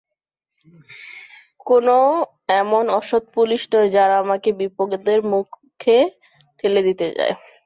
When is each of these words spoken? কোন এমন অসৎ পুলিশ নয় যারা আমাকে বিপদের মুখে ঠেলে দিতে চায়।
কোন 1.65 1.87
এমন 2.55 2.83
অসৎ 2.99 3.23
পুলিশ 3.35 3.61
নয় 3.71 3.89
যারা 3.95 4.15
আমাকে 4.23 4.49
বিপদের 4.59 5.19
মুখে 5.31 5.97
ঠেলে 6.59 6.81
দিতে 6.87 7.05
চায়। 7.17 7.35